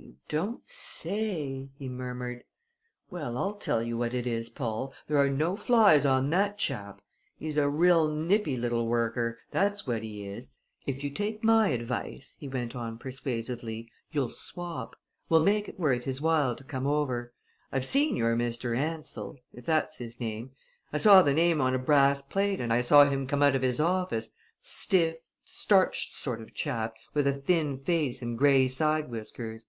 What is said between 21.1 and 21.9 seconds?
the name on a